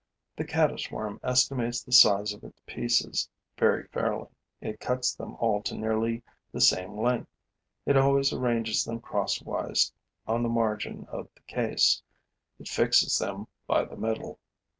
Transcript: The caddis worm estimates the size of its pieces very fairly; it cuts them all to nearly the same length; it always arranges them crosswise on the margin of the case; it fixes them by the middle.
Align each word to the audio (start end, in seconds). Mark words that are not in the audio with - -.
The 0.35 0.45
caddis 0.45 0.89
worm 0.89 1.19
estimates 1.21 1.83
the 1.83 1.91
size 1.91 2.33
of 2.33 2.43
its 2.43 2.59
pieces 2.65 3.29
very 3.55 3.85
fairly; 3.89 4.29
it 4.59 4.79
cuts 4.79 5.13
them 5.13 5.35
all 5.35 5.61
to 5.61 5.77
nearly 5.77 6.23
the 6.51 6.59
same 6.59 6.97
length; 6.99 7.29
it 7.85 7.95
always 7.95 8.33
arranges 8.33 8.83
them 8.83 8.99
crosswise 8.99 9.93
on 10.25 10.41
the 10.41 10.49
margin 10.49 11.05
of 11.11 11.29
the 11.35 11.41
case; 11.41 12.01
it 12.59 12.67
fixes 12.67 13.19
them 13.19 13.45
by 13.67 13.85
the 13.85 13.95
middle. 13.95 14.39